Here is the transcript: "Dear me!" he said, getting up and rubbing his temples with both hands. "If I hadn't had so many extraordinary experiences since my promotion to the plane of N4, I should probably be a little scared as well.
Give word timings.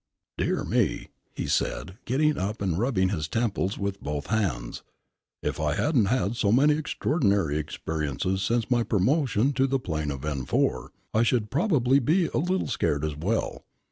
"Dear 0.39 0.63
me!" 0.63 1.09
he 1.35 1.45
said, 1.45 1.99
getting 2.05 2.35
up 2.35 2.59
and 2.59 2.79
rubbing 2.79 3.09
his 3.09 3.27
temples 3.27 3.77
with 3.77 4.01
both 4.01 4.25
hands. 4.33 4.81
"If 5.43 5.59
I 5.59 5.75
hadn't 5.75 6.05
had 6.05 6.35
so 6.35 6.51
many 6.51 6.73
extraordinary 6.73 7.59
experiences 7.59 8.41
since 8.41 8.71
my 8.71 8.81
promotion 8.81 9.53
to 9.53 9.67
the 9.67 9.77
plane 9.77 10.09
of 10.09 10.21
N4, 10.21 10.89
I 11.13 11.21
should 11.21 11.51
probably 11.51 11.99
be 11.99 12.29
a 12.33 12.39
little 12.39 12.65
scared 12.65 13.05
as 13.05 13.15
well. 13.15 13.63